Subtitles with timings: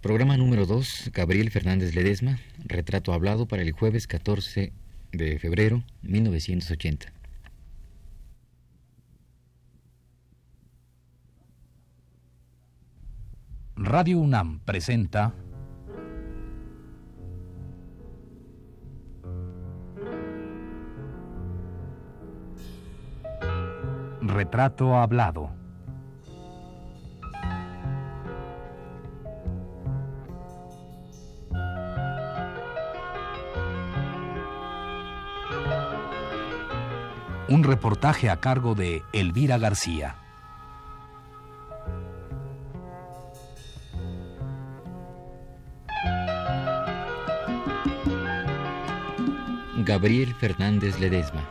[0.00, 4.72] Programa número 2, Gabriel Fernández Ledesma, retrato hablado para el jueves 14
[5.12, 7.12] de febrero 1980.
[13.76, 15.34] Radio UNAM presenta
[24.22, 25.65] Retrato Hablado.
[37.48, 40.16] Un reportaje a cargo de Elvira García.
[49.84, 51.48] Gabriel Fernández Ledesma.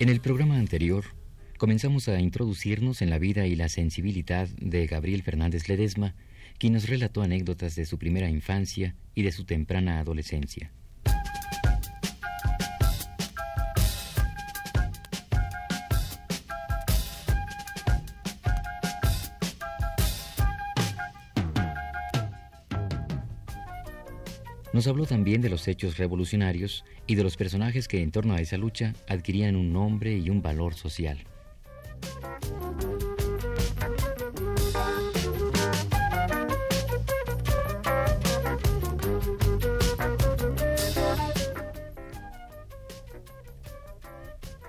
[0.00, 1.04] En el programa anterior
[1.56, 6.16] comenzamos a introducirnos en la vida y la sensibilidad de Gabriel Fernández Ledesma,
[6.58, 10.72] quien nos relató anécdotas de su primera infancia y de su temprana adolescencia.
[24.76, 28.42] Nos habló también de los hechos revolucionarios y de los personajes que en torno a
[28.42, 31.24] esa lucha adquirían un nombre y un valor social.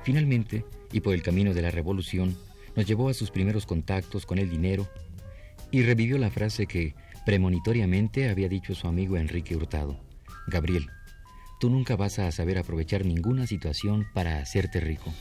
[0.08, 0.64] Finalmente,
[0.94, 2.38] y por el camino de la revolución,
[2.78, 4.88] nos llevó a sus primeros contactos con el dinero
[5.70, 10.00] y revivió la frase que premonitoriamente había dicho su amigo Enrique Hurtado.
[10.48, 10.88] Gabriel,
[11.60, 15.14] tú nunca vas a saber aprovechar ninguna situación para hacerte rico.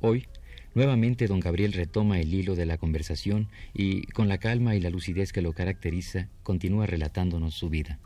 [0.00, 0.26] Hoy,
[0.74, 4.90] nuevamente don Gabriel retoma el hilo de la conversación y, con la calma y la
[4.90, 7.98] lucidez que lo caracteriza, continúa relatándonos su vida.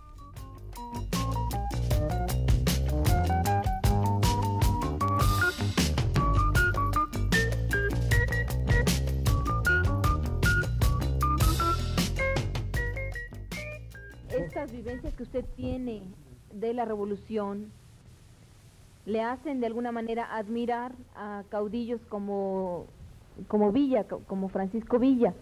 [15.17, 16.03] que usted tiene
[16.53, 17.73] de la revolución
[19.07, 22.87] le hacen de alguna manera admirar a caudillos como,
[23.49, 25.33] como Villa, como Francisco Villa?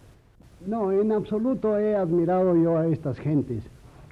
[0.67, 3.63] No, en absoluto he admirado yo a estas gentes.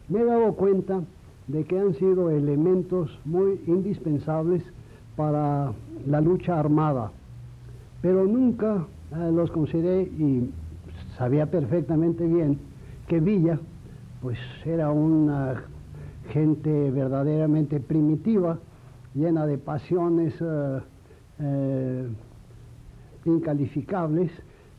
[0.09, 1.03] Me he dado cuenta
[1.47, 4.63] de que han sido elementos muy indispensables
[5.17, 5.73] para
[6.07, 7.13] la lucha armada,
[8.01, 10.51] pero nunca eh, los consideré y
[11.17, 12.59] sabía perfectamente bien
[13.07, 13.59] que Villa
[14.23, 15.65] pues era una
[16.31, 18.59] gente verdaderamente primitiva,
[19.15, 20.79] llena de pasiones eh,
[21.41, 22.09] eh,
[23.25, 24.31] incalificables,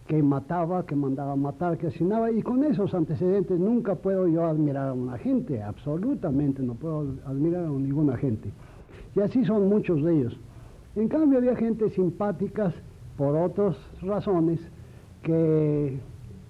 [0.08, 4.90] que mataba, que mandaba matar, que asesinaba, y con esos antecedentes nunca puedo yo admirar
[4.90, 8.52] a una gente, absolutamente no puedo admirar a ninguna gente.
[9.16, 10.38] Y así son muchos de ellos.
[10.96, 12.74] En cambio había gente simpáticas
[13.18, 14.60] por otras razones
[15.22, 16.00] que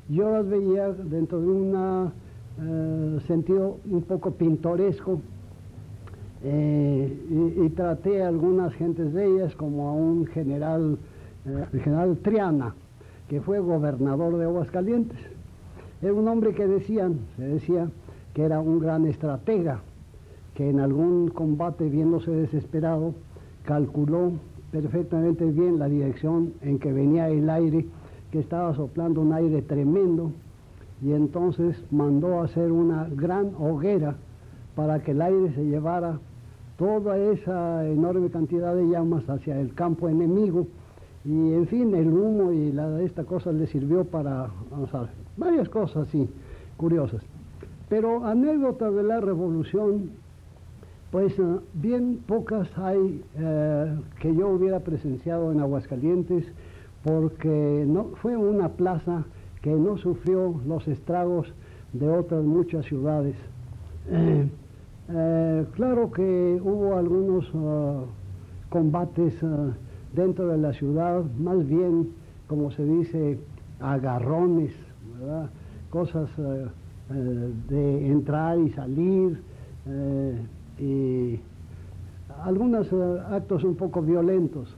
[0.10, 2.12] yo las veía dentro de una
[2.62, 5.22] eh, sentido un poco pintoresco
[6.46, 10.98] eh, y, traté a algunas gentes de ellas como a un general,
[11.46, 12.76] eh, el general Triana,
[13.30, 15.18] que fue gobernador de Aguascalientes.
[16.02, 17.90] Era un hombre que decían, se decía
[18.34, 19.80] que era un gran estratega,
[20.54, 23.14] que en algún combate viéndose desesperado,
[23.64, 24.34] calculó
[24.70, 27.86] perfectamente bien la dirección en que venía el aire,
[28.32, 30.32] que estaba soplando un aire tremendo,
[31.02, 34.18] y entonces mandó hacer una gran hoguera
[34.76, 36.20] para que el aire se llevara
[36.78, 40.68] toda esa enorme cantidad de llamas hacia el campo enemigo
[41.26, 45.10] y en fin el humo y la, esta cosa le sirvió para avanzar.
[45.38, 46.30] Varias cosas así,
[46.78, 47.22] curiosas.
[47.90, 50.12] Pero anécdotas de la revolución,
[51.12, 51.44] pues eh,
[51.74, 56.46] bien pocas hay eh, que yo hubiera presenciado en Aguascalientes
[57.04, 59.24] porque no fue una plaza
[59.62, 61.54] que no sufrió los estragos
[61.94, 63.36] de otras muchas ciudades.
[64.10, 64.50] Eh,
[65.10, 68.04] eh, claro que hubo algunos ah,
[68.70, 69.72] combates ah,
[70.14, 72.10] dentro de la ciudad, más bien,
[72.48, 73.40] como se dice,
[73.80, 74.72] agarrones,
[75.90, 76.70] cosas ah,
[77.14, 79.42] eh, de entrar y salir,
[80.80, 81.40] y
[82.44, 82.88] algunos
[83.30, 84.74] actos un poco violentos.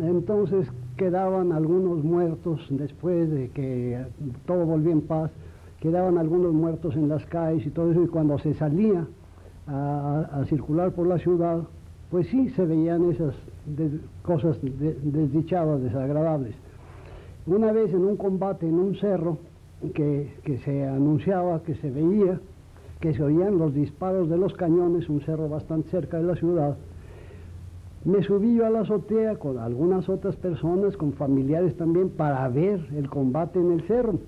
[0.00, 0.66] Entonces
[0.96, 4.06] quedaban algunos muertos después de que
[4.46, 5.30] todo volvió en paz,
[5.80, 9.06] quedaban algunos muertos en las calles y todo eso, y cuando se salía
[9.66, 11.62] a, circular por la ciudad,
[12.10, 13.34] pues sí se veían esas
[14.22, 16.54] cosas desdichadas, desagradables.
[17.46, 19.38] Una vez en un combate en un cerro,
[19.94, 22.38] que, que, se anunciaba, que se veía,
[23.00, 26.76] que se oían los disparos de los cañones, un cerro bastante cerca de la ciudad,
[28.04, 32.84] me subí yo a la azotea con algunas otras personas, con familiares también, para ver
[32.96, 34.18] el combate en el cerro.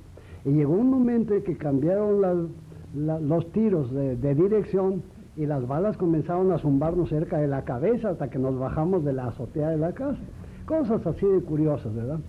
[0.45, 2.53] Y llegó un momento en que cambiaron
[2.95, 5.03] los tiros de, dirección
[5.37, 9.13] y las balas comenzaron a zumbarnos cerca de la cabeza hasta que nos bajamos de
[9.13, 10.19] la azotea de la casa.
[10.67, 12.21] Cosas así de curiosas, ¿verdad?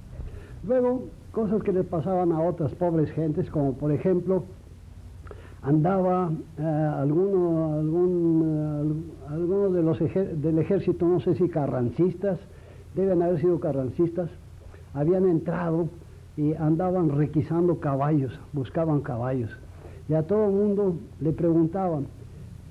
[0.68, 4.44] Luego, cosas que le pasaban a otras pobres gentes, como por ejemplo,
[5.62, 12.40] andaba eh, alguno, algún, eh, alguno de los del ejército, no sé si carrancistas,
[12.96, 14.30] deben haber sido carrancistas,
[14.94, 15.90] habían entrado
[16.38, 19.52] y andaban requisando caballos, buscaban caballos.
[20.08, 22.08] Y a todo el mundo le preguntaban,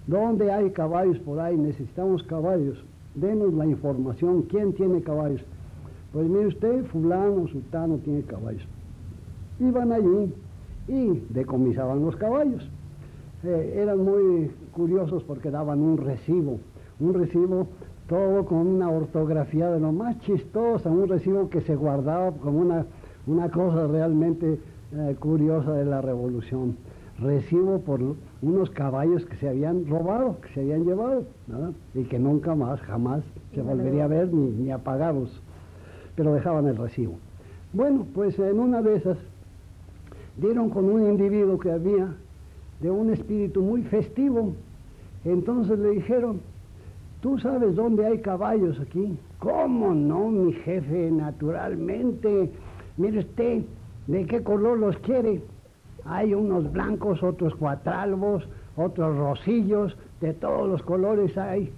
[0.07, 1.57] ¿dónde hay caballos por ahí?
[1.57, 2.85] Necesitamos caballos.
[3.15, 5.43] Denos la información, ¿quién tiene caballos?
[6.13, 8.67] Pues mire usted, fulano, sultano tiene caballos.
[9.61, 10.33] Iban allí
[10.89, 12.69] y decomisaban los caballos.
[13.45, 16.59] Eh, eran muy curiosos porque daban un recibo,
[16.99, 17.69] un recibo
[18.09, 22.87] todo con una ortografía de lo más chistosa, un recibo que se guardaba como una,
[23.27, 24.59] una cosa realmente
[24.93, 26.77] eh, curiosa de la revolución.
[27.21, 28.01] Recibo por
[28.43, 31.25] unos caballos que se habían robado, que se habían llevado,
[31.95, 33.23] y que nunca más, jamás
[33.55, 35.41] se volvería a ver ni, ni a pagarlos,
[36.17, 37.15] pero dejaban el recibo.
[37.73, 39.19] Bueno, pues en una de esas
[40.37, 42.15] dieron con un individuo que había
[42.81, 44.53] de un espíritu muy festivo.
[45.25, 46.41] Entonces le dijeron,
[47.21, 49.17] ¿tú sabes dónde hay caballos aquí?
[49.39, 51.11] ¿Cómo no, mi jefe?
[51.11, 52.51] Naturalmente.
[52.97, 53.63] Mire usted,
[54.07, 55.41] ¿de qué color los quiere?
[56.07, 58.45] Hay unos blancos, otros cuatralbos,
[58.77, 61.73] otros rosillos, de todos los colores hay.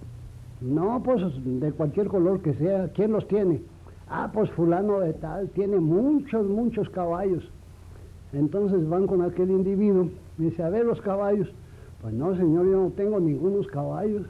[0.61, 2.88] No, pues de cualquier color que sea.
[2.94, 3.62] ¿Quién los tiene?
[4.08, 7.44] Ah, pues fulano de tal, tiene muchos, muchos caballos.
[8.32, 10.08] Entonces van con aquel individuo
[10.38, 11.49] me dice, a ver los caballos.
[12.02, 14.22] Pues no, señor, yo no tengo ningunos caballos.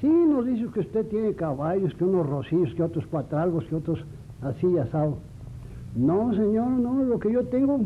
[0.00, 4.04] Sí, nos dice que usted tiene caballos, que unos rosillos, que otros cuatralgos, que otros
[4.40, 5.16] así asados.
[5.94, 7.80] No, señor, no, lo que yo tengo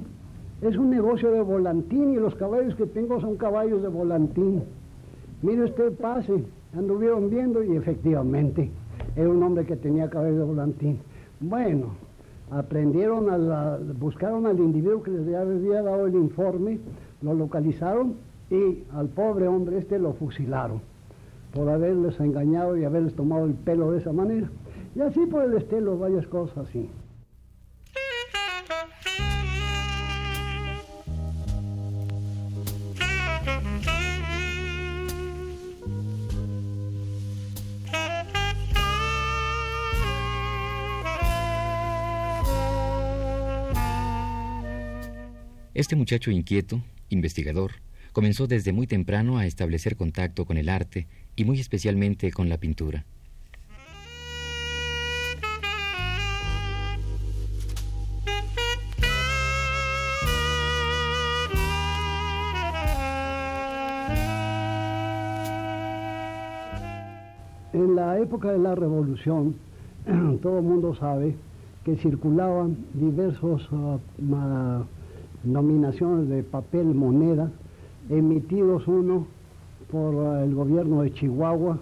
[0.63, 4.63] es un negocio de volantín y los caballos que tengo son caballos de volantín.
[5.43, 6.45] Mire usted, pase,
[6.77, 8.71] anduvieron viendo y efectivamente
[9.15, 10.99] era un hombre que tenía caballos de volantín.
[11.41, 11.89] Bueno,
[12.51, 16.79] aprendieron a la, buscaron al individuo que les había dado el informe,
[17.21, 18.15] lo localizaron
[18.51, 20.81] y al pobre hombre este lo fusilaron
[21.53, 24.49] por haberles engañado y haberles tomado el pelo de esa manera.
[24.95, 26.89] Y así por el estilo, varias cosas así.
[45.77, 46.81] Este muchacho inquieto,
[47.11, 47.73] investigador,
[48.15, 51.07] comenzó desde muy temprano a establecer contacto con el arte
[51.37, 53.05] y muy especialmente con la pintura.
[67.75, 69.57] En la época de la revolución,
[70.41, 71.37] todo el mundo sabe
[71.85, 74.01] que circulaban diversos uh,
[75.47, 77.51] nominaciones de papel moneda,
[78.09, 79.27] emitidos uno
[79.91, 81.79] por eh, el gobierno de Chihuahua,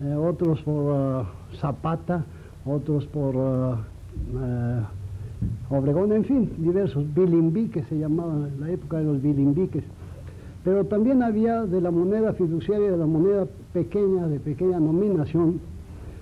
[0.00, 1.24] eh, otros por eh,
[1.60, 2.24] Zapata,
[2.64, 3.34] otros por
[5.68, 9.84] Obregón, en fin, diversos, bilimbiques se llamaban en la época de los bilimbiques.
[10.64, 15.60] Pero también había de la moneda fiduciaria, de la moneda pequeña, de pequeña nominación,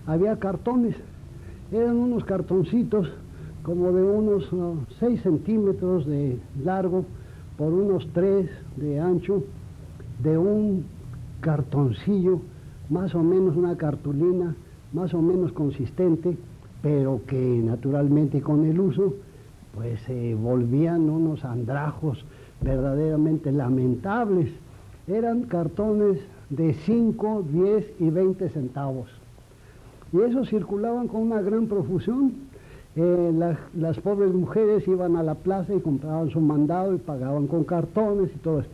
[0.06, 0.96] había cartones,
[1.72, 3.10] eran unos cartoncitos
[3.64, 4.48] como de unos
[5.00, 7.06] 6 centímetros de largo
[7.56, 9.42] por unos 3 de ancho,
[10.22, 10.84] de un
[11.40, 12.40] cartoncillo,
[12.90, 14.54] más o menos una cartulina,
[14.92, 16.36] más o menos consistente,
[16.82, 19.14] pero que naturalmente con el uso
[19.74, 22.24] pues se volvían unos andrajos
[22.60, 24.50] verdaderamente lamentables.
[25.08, 26.18] Eran cartones
[26.50, 29.08] de 5, 10 y 20 centavos.
[30.12, 32.43] Y esos circulaban con una gran profusión
[32.96, 37.64] eh, las, pobres mujeres iban a la plaza y compraban su mandado y pagaban con
[37.64, 38.68] cartones y todo eso.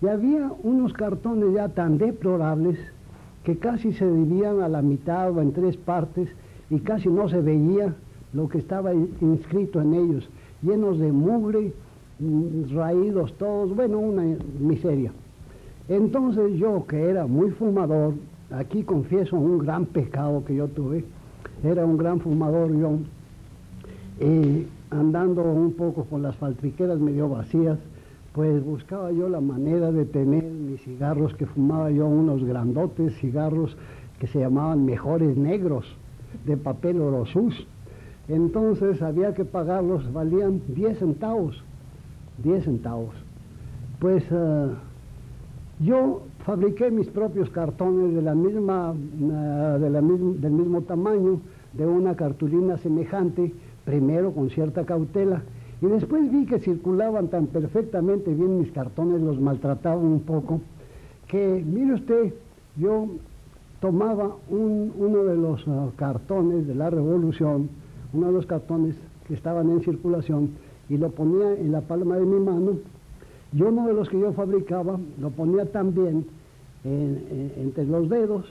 [0.00, 2.78] Y había unos cartones ya tan deplorables
[3.44, 6.28] que casi se dividían a la mitad o en tres partes
[6.70, 7.94] y casi no se veía
[8.32, 10.28] lo que estaba inscrito en ellos,
[10.62, 11.72] llenos de mugre
[12.18, 14.22] mm, raídos todos, bueno, una
[14.60, 15.12] miseria.
[15.88, 18.14] Entonces yo, que era muy fumador,
[18.50, 21.04] aquí confieso un gran pecado que yo tuve,
[21.64, 22.98] era un gran fumador yo,
[24.20, 27.78] y andando un poco con las faltriqueras medio vacías,
[28.32, 33.76] pues buscaba yo la manera de tener mis cigarros que fumaba yo, unos grandotes cigarros
[34.18, 35.86] que se llamaban mejores negros,
[36.44, 37.66] de papel orosus.
[38.28, 41.62] Entonces había que pagarlos, valían 10 centavos,
[42.42, 43.14] 10 centavos.
[43.98, 44.68] Pues eh,
[45.80, 51.40] yo fabriqué mis propios cartones de la misma, eh, de la del mismo tamaño,
[51.72, 53.52] de una cartulina semejante,
[53.88, 55.40] primero con cierta cautela,
[55.80, 60.60] y después vi que circulaban tan perfectamente bien mis cartones, los maltrataban un poco,
[61.26, 62.34] que, mire usted,
[62.76, 63.06] yo
[63.80, 67.70] tomaba uno de los uh, cartones de la revolución,
[68.12, 68.94] uno de los cartones
[69.26, 70.50] que estaban en circulación,
[70.90, 72.72] y lo ponía en la palma de mi mano,
[73.54, 76.26] y uno de los que yo fabricaba lo ponía también
[76.84, 78.44] entre los dedos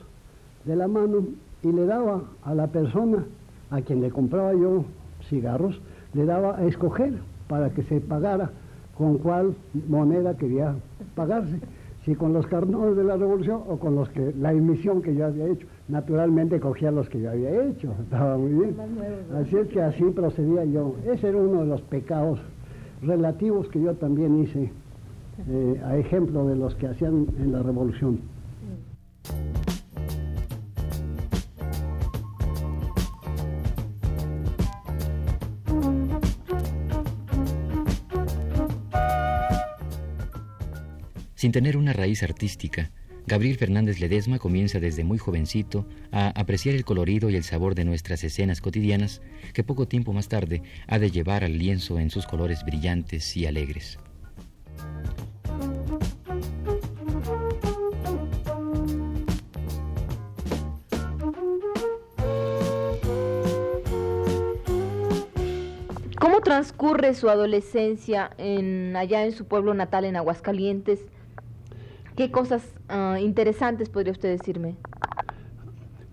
[0.66, 1.26] de la mano
[1.62, 3.24] y le daba a la persona
[3.70, 4.84] a quien le compraba yo
[5.28, 5.80] cigarros,
[6.14, 7.14] le daba a escoger
[7.48, 8.50] para que se pagara
[8.98, 9.56] con cuál
[9.88, 10.76] moneda quería
[11.16, 11.60] pagarse,
[12.04, 15.26] si con los carnones de la revolución o con los que la emisión que yo
[15.26, 15.68] había hecho.
[15.88, 18.76] Naturalmente cogía los que yo había hecho, estaba muy bien.
[19.40, 20.96] Así es que así procedía yo.
[21.06, 22.40] Ese era uno de los pecados
[23.02, 24.72] relativos que yo también hice,
[25.48, 28.20] eh, a ejemplo de los que hacían en la revolución.
[41.38, 42.90] Sin tener una raíz artística,
[43.28, 47.86] Gabriel Fernández Ledesma comienza desde muy jovencito a apreciar el colorido y el sabor de
[47.86, 49.22] nuestras escenas cotidianas
[49.54, 53.46] que poco tiempo más tarde ha de llevar al lienzo en sus colores brillantes y
[53.46, 54.00] alegres.
[66.20, 71.06] ¿Cómo transcurre su adolescencia en, allá en su pueblo natal, en Aguascalientes?
[72.18, 74.76] ¿Qué cosas ah, interesantes podría usted decirme?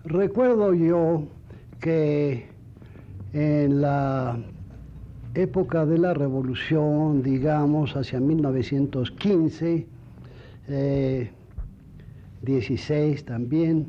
[0.03, 1.23] Recuerdo yo
[1.79, 2.45] que
[3.33, 4.37] en la
[5.33, 9.87] época de la revolución, digamos, hacia 1915,
[12.43, 13.87] 16 eh, también,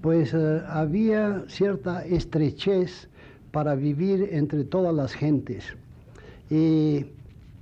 [0.00, 3.10] pues eh, había cierta estrechez
[3.50, 5.76] para vivir entre todas las gentes.
[6.48, 7.04] Y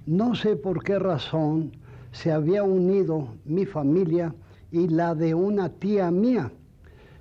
[0.07, 1.73] no sé por qué razón,
[2.13, 4.35] se había unido mi familia
[4.71, 6.53] y la de una tía mía.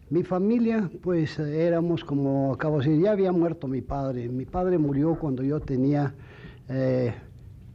[0.10, 4.28] Mi familia, pues éramos como acabo de decir, ya había muerto mi padre.
[4.28, 6.14] Mi padre murió cuando yo tenía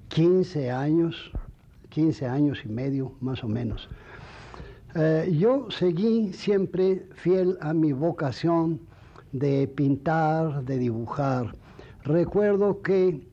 [0.08, 1.32] 15 eh, años,
[1.88, 3.88] 15 años y medio más o menos.
[4.94, 8.80] Eh, yo seguí siempre fiel a mi vocación
[9.32, 11.54] de pintar, de dibujar.
[12.04, 13.26] Recuerdo que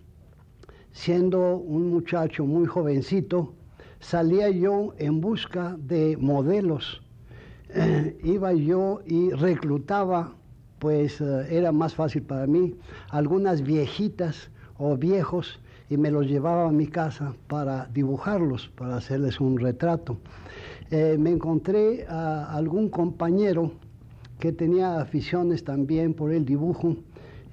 [0.93, 3.53] siendo un muchacho muy jovencito,
[4.03, 7.01] salía yo en busca de modelos.
[7.69, 10.33] Eh, iba yo y reclutaba,
[10.77, 12.75] pues eh, era más fácil para mí,
[13.09, 19.39] algunas viejitas o viejos y me los llevaba a mi casa para dibujarlos, para hacerles
[19.39, 20.17] un retrato.
[20.91, 23.71] Eh, me encontré a algún compañero
[24.39, 26.97] que tenía aficiones también por el dibujo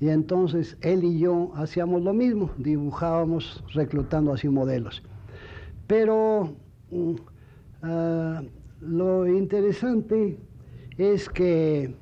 [0.00, 5.02] y entonces él y yo hacíamos lo mismo, dibujábamos reclutando así modelos.
[5.90, 6.54] Pero
[6.92, 7.14] mm,
[7.82, 8.42] ah,
[8.80, 10.38] lo interesante
[10.96, 11.96] es que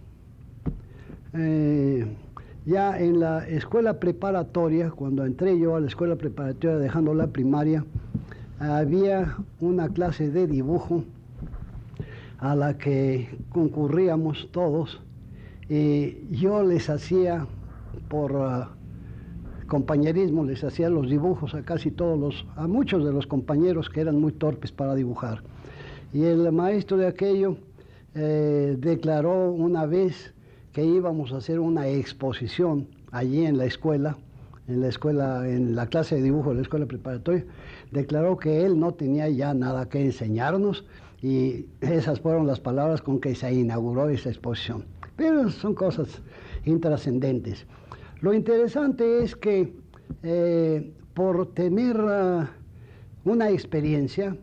[1.33, 2.07] eh,
[2.67, 7.83] ya en la escuela preparatoria, cuando entré yo a la escuela preparatoria dejando la primaria,
[8.59, 11.05] había una clase de dibujo
[12.41, 15.01] a la que concurríamos todos
[15.71, 17.47] y yo les hacía
[18.11, 18.69] por ah,
[19.69, 24.01] compañerismo les hacía los dibujos a casi todos los, a muchos de los compañeros que
[24.01, 25.43] eran muy torpes para dibujar.
[26.13, 27.57] Y el maestro de aquello
[28.15, 30.35] eh, declaró una vez
[30.73, 34.17] que íbamos a hacer una exposición allí en la escuela,
[34.67, 37.45] en la escuela, en la clase de dibujo de la escuela preparatoria,
[37.93, 40.85] declaró que él no tenía ya nada que enseñarnos
[41.23, 44.85] y esas fueron las palabras con que se inauguró esa exposición.
[45.17, 46.23] Pero son cosas
[46.65, 47.67] intrascendentes.
[48.21, 49.73] Lo interesante es que
[50.25, 52.51] eh, por tener ah,
[53.25, 54.37] una experiencia,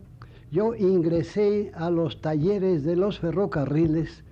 [0.50, 4.24] yo ingresé a los talleres de los ferrocarriles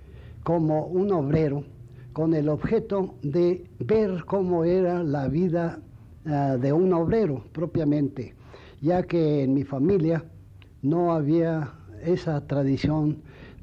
[0.43, 1.63] como un obrero
[2.13, 5.79] con el objeto de ver cómo era la vida
[6.25, 8.33] ah, de un obrero propiamente.
[8.81, 10.25] ya que en mi familia
[10.81, 11.73] no había
[12.03, 13.17] esa tradición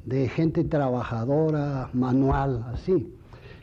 [0.04, 3.14] de gente trabajadora, manual, así.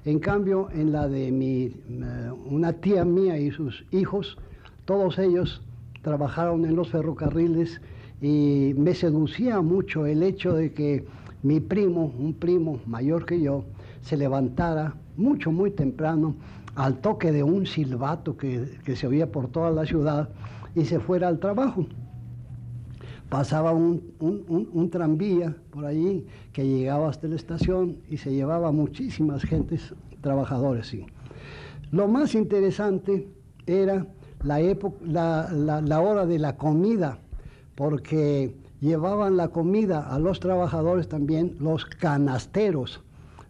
[0.05, 4.37] En cambio, en la de mi, eh, una tía mía y sus hijos,
[4.85, 5.61] todos ellos
[6.01, 7.81] trabajaron en los ferrocarriles
[8.21, 11.05] y me seducía mucho el hecho de que
[11.43, 13.63] mi primo, un primo mayor que yo,
[14.01, 16.35] se levantara mucho, muy temprano
[16.75, 20.29] al toque de un silbato que, se oía por toda la ciudad
[20.75, 21.85] y se fuera al trabajo.
[23.29, 29.43] Pasaba un, un, tranvía por allí que llegaba hasta la estación y se llevaba muchísimas
[29.43, 30.87] gentes trabajadores.
[30.87, 31.05] Sí.
[31.91, 33.27] Lo más interesante
[33.67, 34.07] era
[34.43, 34.59] la,
[35.03, 37.19] la, la hora de la comida,
[37.75, 43.01] porque llevaban la comida a los trabajadores también los canasteros,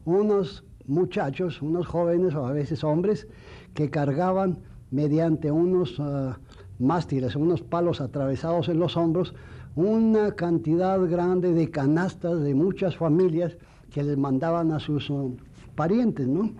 [0.05, 3.27] unos muchachos, unos jóvenes o a veces hombres,
[3.75, 4.57] que cargaban
[4.91, 6.33] mediante unos uh,
[6.79, 9.35] mástiles, unos palos atravesados en los hombros,
[9.79, 13.55] una cantidad grande de canastas de muchas familias
[13.93, 15.33] que les mandaban a sus uh,
[15.75, 16.51] parientes, ¿no?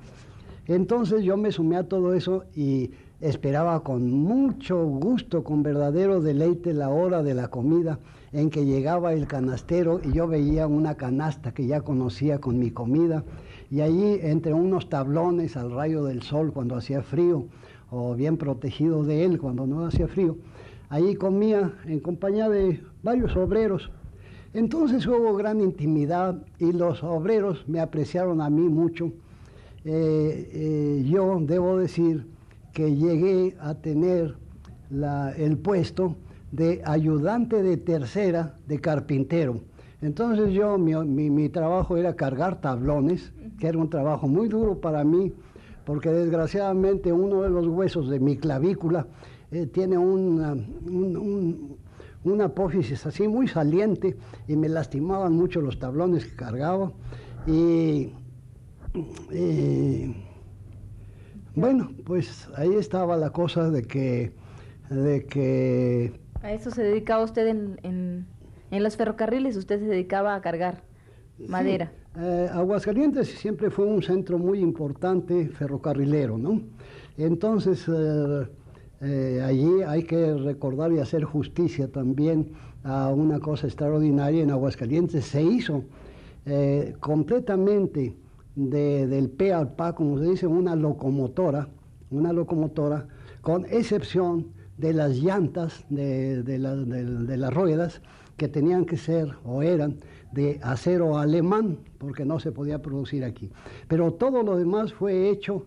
[0.67, 6.73] Entonces yo me sumé a todo eso y esperaba con mucho gusto, con verdadero deleite
[6.73, 7.99] la hora de la comida
[8.31, 12.71] en que llegaba el canastero y yo veía una canasta que ya conocía con mi
[12.71, 13.25] comida
[13.69, 17.47] y allí entre unos tablones al rayo del sol cuando hacía frío
[17.91, 20.37] o bien protegido de él cuando no hacía frío,
[20.87, 23.91] allí comía en compañía de varios obreros.
[24.53, 29.11] Entonces hubo gran intimidad y los obreros me apreciaron a mí mucho.
[29.85, 32.25] Eh, eh, yo debo decir
[32.73, 34.35] que llegué a tener
[35.37, 36.15] el puesto
[36.51, 39.61] de ayudante de tercera de carpintero.
[40.01, 45.33] Entonces yo, mi, trabajo era cargar tablones, que era un trabajo muy duro para mí,
[45.85, 49.07] porque desgraciadamente uno de los huesos de mi clavícula
[49.51, 51.77] eh, tiene un,
[52.41, 54.17] apófisis así muy saliente
[54.47, 56.91] y me lastimaban mucho los tablones que cargaba.
[57.47, 58.13] Y,
[61.55, 64.33] bueno, pues ahí estaba la cosa de que,
[64.89, 68.25] de que a eso se dedicaba usted en,
[68.71, 70.83] en, los ferrocarriles, usted se dedicaba a cargar
[71.47, 71.91] madera.
[72.17, 76.61] Eh, Aguascalientes siempre fue un centro muy importante ferrocarrilero, ¿no?
[77.17, 78.47] Entonces, eh,
[79.01, 82.51] eh, allí hay que recordar y hacer justicia también
[82.83, 85.25] a una cosa extraordinaria en Aguascalientes.
[85.25, 85.83] Se hizo
[86.99, 88.15] completamente
[88.55, 91.69] del P al PA, como se dice, una locomotora,
[92.11, 93.07] una locomotora,
[93.41, 98.01] con excepción de las llantas de, las ruedas
[98.37, 99.97] que tenían que ser o eran
[100.31, 103.49] de acero alemán, porque no se podía producir aquí.
[103.87, 105.65] Pero todo lo demás fue hecho,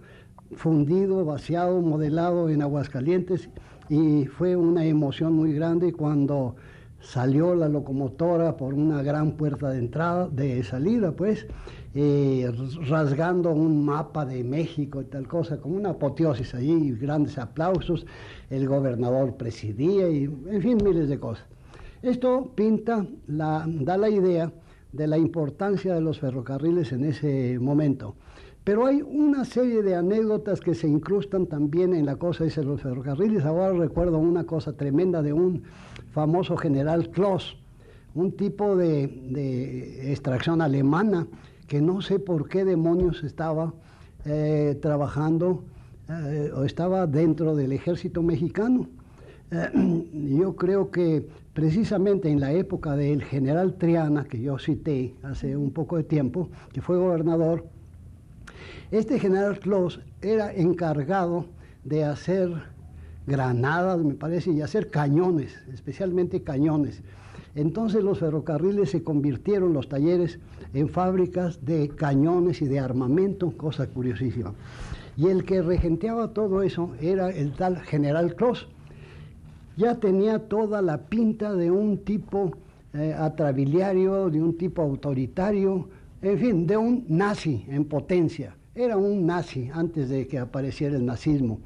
[0.56, 3.48] fundido, vaciado, modelado en Aguascalientes
[3.88, 6.56] y fue una emoción muy grande cuando
[7.00, 11.46] salió la locomotora por una gran puerta de entrada, de salida, pues,
[11.94, 12.50] eh,
[12.88, 18.06] rasgando un mapa de México y tal cosa, como una apoteosis allí, grandes aplausos,
[18.50, 21.44] el gobernador presidía y, en fin, miles de cosas.
[22.02, 24.52] Esto pinta, da la idea
[24.92, 28.14] de la importancia de los ferrocarriles en ese momento.
[28.64, 32.80] Pero hay una serie de anécdotas que se incrustan también en la cosa de los
[32.80, 33.44] ferrocarriles.
[33.44, 35.64] Ahora recuerdo una cosa tremenda de un
[36.12, 37.56] famoso general Kloss,
[38.14, 41.26] un tipo de, de extracción alemana
[41.66, 43.72] que no sé por qué demonios estaba
[44.24, 45.64] eh, trabajando
[46.08, 48.88] eh, o estaba dentro del ejército mexicano.
[49.50, 50.06] Eh,
[50.38, 55.72] yo creo que precisamente en la época del general Triana, que yo cité hace un
[55.72, 57.64] poco de tiempo, que fue gobernador,
[58.90, 61.46] este general Claus era encargado
[61.84, 62.50] de hacer
[63.26, 67.02] granadas, me parece, y hacer cañones, especialmente cañones.
[67.54, 70.38] Entonces los ferrocarriles se convirtieron, los talleres,
[70.74, 74.54] en fábricas de cañones y de armamento, cosa curiosísima.
[75.16, 78.68] Y el que regenteaba todo eso era el tal general Cross.
[79.76, 82.52] Ya tenía toda la pinta de un tipo
[82.94, 85.88] eh, atrabiliario, de un tipo autoritario,
[86.22, 88.56] en fin, de un nazi en potencia.
[88.74, 91.60] Era un nazi antes de que apareciera el nazismo.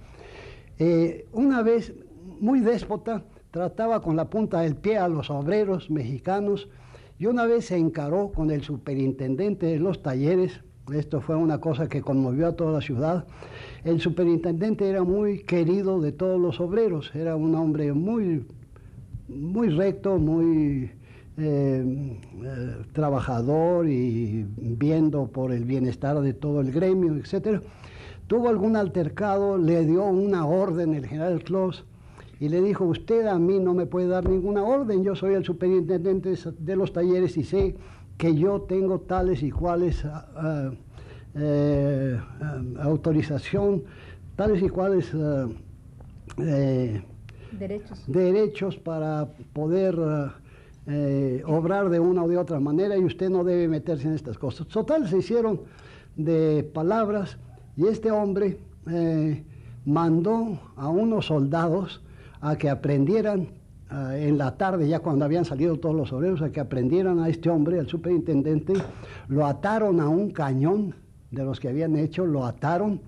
[0.79, 1.95] Eh, una vez,
[2.41, 6.69] muy déspota, trataba con la punta del pie a los obreros mexicanos
[7.19, 10.61] y una vez se encaró con el superintendente de los talleres,
[10.93, 13.27] esto fue una cosa que conmovió a toda la ciudad,
[13.85, 18.47] el superintendente era muy querido de todos los obreros, era un hombre muy,
[19.29, 20.91] muy recto, muy
[21.39, 27.61] eh, eh, trabajador y viendo por el bienestar de todo el gremio, etc.
[28.27, 31.85] Tuvo algún altercado, le dio una orden el general Claus
[32.39, 35.45] y le dijo, usted a mí no me puede dar ninguna orden, yo soy el
[35.45, 37.77] superintendente de los talleres y sé
[38.19, 40.71] que yo tengo tales y cuales ah, ah,
[41.35, 43.85] eh, ah, autorización,
[44.37, 45.13] tales y cuales
[46.39, 47.03] eh,
[47.53, 48.05] derechos.
[48.07, 49.99] derechos para poder
[50.87, 54.39] eh, obrar de una o de otra manera y usted no debe meterse en estas
[54.39, 54.67] cosas.
[54.69, 55.61] Total, se hicieron
[56.17, 57.37] de palabras
[57.77, 58.59] y este hombre
[59.85, 62.01] mandó a unos soldados
[62.41, 63.49] a que aprendieran
[63.91, 67.29] eh, en la tarde, ya cuando habían salido todos los obreros, a que aprendieran a
[67.29, 68.75] este hombre, al superintendente,
[69.29, 70.95] lo ataron a un cañón
[71.31, 73.01] de los que habían hecho, lo ataron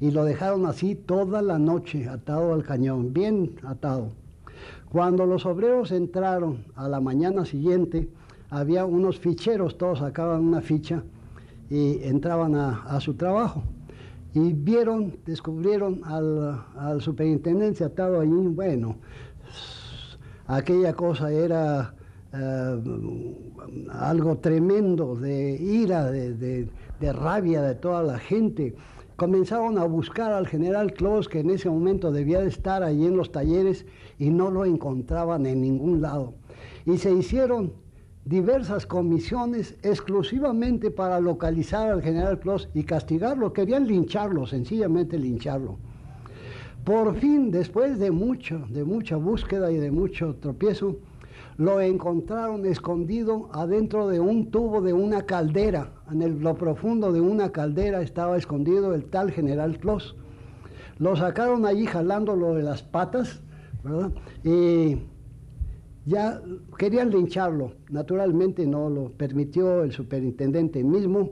[0.00, 4.12] y lo dejaron así toda la noche, atado al cañón, bien atado.
[4.94, 8.08] Cuando los obreros entraron a la mañana siguiente,
[8.48, 11.02] había unos ficheros, todos sacaban una ficha
[11.68, 13.64] y entraban a, su trabajo
[14.34, 18.94] y vieron, descubrieron al, al superintendente atado allí, bueno,
[20.46, 21.92] aquella cosa era
[22.32, 23.34] eh,
[23.90, 26.68] algo tremendo de ira, de,
[27.00, 28.76] rabia de toda la gente.
[29.16, 33.16] Comenzaron a buscar al general Claus, que en ese momento debía de estar allí en
[33.16, 33.86] los talleres,
[34.18, 36.34] y no lo encontraban en ningún lado.
[36.84, 37.72] Y se hicieron
[38.24, 43.52] diversas comisiones exclusivamente para localizar al general Claus y castigarlo.
[43.52, 45.76] Querían lincharlo, sencillamente lincharlo.
[46.84, 50.96] Por fin, después de mucho, de mucha búsqueda y de mucho tropiezo,
[51.56, 55.92] lo encontraron escondido adentro de un tubo de una caldera.
[56.10, 60.16] En lo profundo de una caldera estaba escondido el tal general Claus.
[60.98, 63.40] Lo sacaron allí jalándolo de las patas,
[63.82, 64.10] ¿verdad?
[64.42, 64.98] Y
[66.06, 66.40] ya
[66.76, 71.30] querían lincharlo, naturalmente no lo permitió el superintendente mismo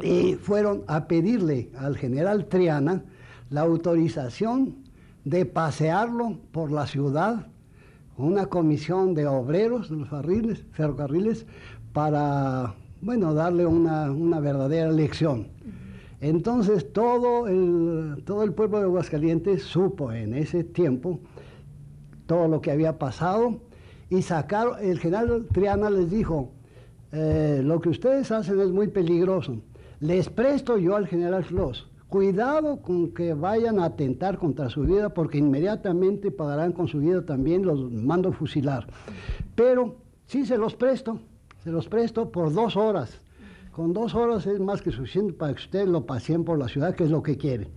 [0.00, 3.04] y fueron a pedirle al general Triana
[3.50, 4.76] la autorización
[5.24, 7.48] de pasearlo por la ciudad,
[8.22, 11.46] una comisión de obreros de los ferrocarriles,
[11.92, 15.48] para, bueno, darle una, una verdadera lección.
[16.20, 21.18] Entonces todo el, todo el pueblo de Aguascalientes supo en ese tiempo
[22.26, 23.58] todo lo que había pasado
[24.08, 26.52] y sacaron, el general Triana les dijo,
[27.10, 29.56] eh, lo que ustedes hacen es muy peligroso,
[29.98, 35.14] les presto yo al general Schloss, cuidado con que vayan a atentar contra su vida
[35.14, 38.86] porque inmediatamente pagarán con su vida también, los mando fusilar.
[39.54, 39.94] Pero
[40.26, 41.20] sí se los presto,
[41.62, 43.20] se los presto por dos horas.
[43.72, 46.94] Con dos horas es más que suficiente para que ustedes lo paseen por la ciudad,
[46.94, 47.68] que es lo que quieren.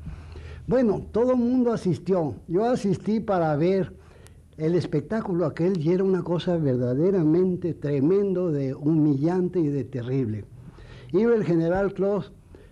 [0.66, 2.36] Bueno, todo el mundo asistió.
[2.48, 3.94] Yo asistí para ver
[4.58, 10.46] el espectáculo aquel y era una cosa verdaderamente tremendo, de humillante y de terrible.
[11.12, 12.32] Iba el general Claus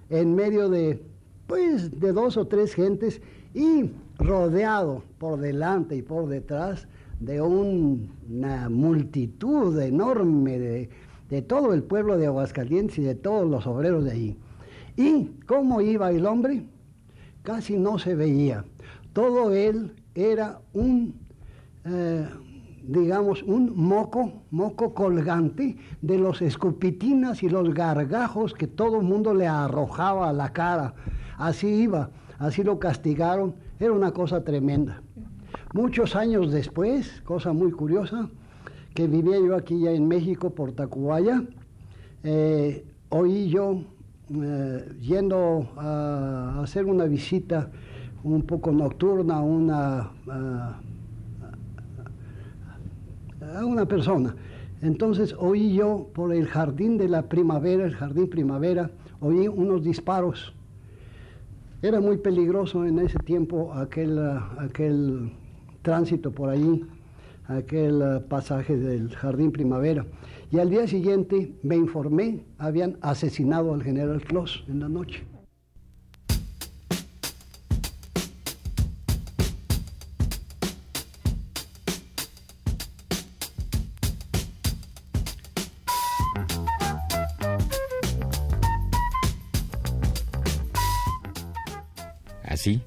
[0.10, 1.04] en medio de,
[1.52, 3.22] pues, de dos o tres gentes
[3.54, 6.88] y rodeado por delante y por detrás
[7.20, 10.58] de una multitud enorme
[11.28, 14.38] de, todo el pueblo de Aguascalientes y de todos los obreros de allí.
[14.96, 16.64] ¿Y cómo iba el hombre?
[17.44, 18.64] Casi no se veía.
[19.12, 21.16] Todo él era un
[21.84, 22.30] eh,
[22.82, 29.34] digamos, un moco, moco colgante de los escupitinas y los gargajos que todo el mundo
[29.34, 30.96] le arrojaba a la cara.
[31.42, 35.02] Así iba, así lo castigaron, era una cosa tremenda.
[35.74, 38.30] Muchos años después, cosa muy curiosa,
[38.94, 41.42] que vivía yo aquí ya en México, por Tacubaya,
[42.24, 43.82] eh, oí yo
[44.30, 47.72] eh, yendo a hacer una visita
[48.24, 50.12] un poco nocturna, una
[53.58, 54.36] a una persona.
[54.84, 60.54] Entonces oí yo por el jardín de la primavera, el jardín primavera, oí unos disparos.
[61.84, 64.20] Era muy peligroso en ese tiempo aquel,
[64.60, 65.32] aquel
[65.82, 66.86] tránsito por allí,
[67.48, 70.06] aquel pasaje del jardín primavera.
[70.52, 75.24] Y al día siguiente me informé, habían asesinado al general Kloss en la noche.
[92.62, 92.80] Así,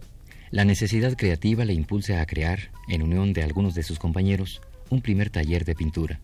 [0.53, 5.01] la necesidad creativa le impulsa a crear, en unión de algunos de sus compañeros, un
[5.01, 6.21] primer taller de pintura.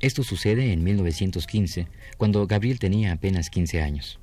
[0.00, 4.18] Esto sucede en 1915, cuando Gabriel tenía apenas 15 años.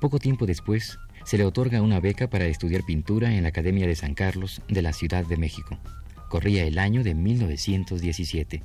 [0.00, 3.96] Poco tiempo después, se le otorga una beca para estudiar pintura en la Academia de
[3.96, 5.80] San Carlos de la Ciudad de México.
[6.28, 8.62] Corría el año de 1917.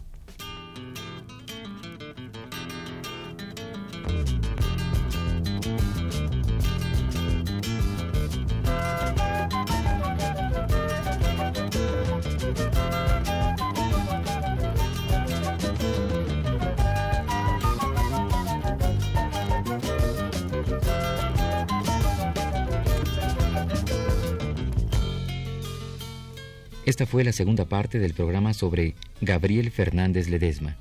[26.87, 30.77] Esta fue la segunda parte del programa sobre Gabriel Fernández Ledesma.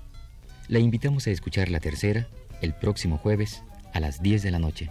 [0.69, 2.29] La invitamos a escuchar la tercera
[2.63, 4.89] el próximo jueves a las 10 de la noche.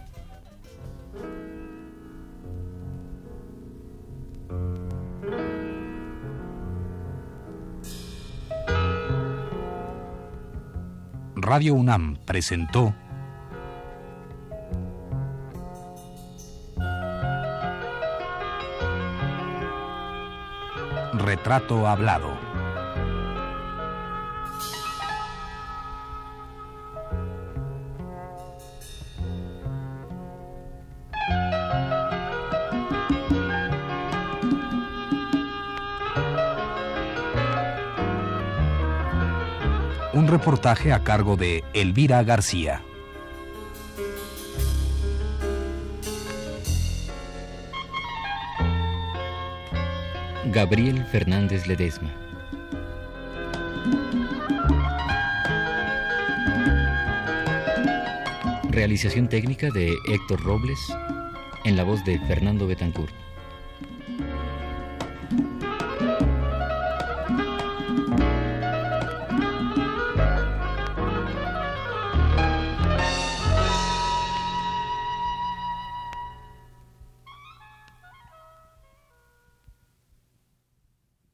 [11.37, 12.93] Radio UNAM presentó
[21.25, 22.37] Retrato Hablado.
[40.13, 42.83] Un reportaje a cargo de Elvira García.
[50.55, 52.09] Gabriel Fernández Ledesma.
[58.69, 60.79] Realización técnica de Héctor Robles
[61.65, 63.24] en la voz de Fernando Betancourt.